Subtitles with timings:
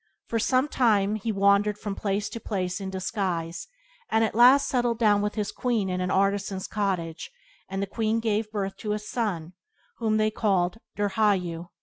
[0.25, 3.67] For some time he wandered from place to place in disguise,
[4.09, 7.29] and at last settled down with his queen in an artisan's cottage;
[7.69, 9.53] and the queen gave birth to a son,
[9.97, 11.69] whom they called Dirghayu.